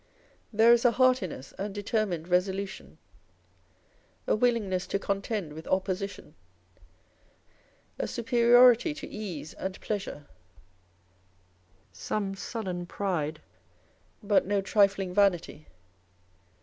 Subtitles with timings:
[0.51, 2.97] There is a heartiness and determined resolution;
[4.25, 6.33] a willingness to contend with opposition;
[7.99, 10.25] a superiority to ease and pleasure;
[11.93, 13.41] some sullen pride,
[14.23, 15.67] but no trifling vanity.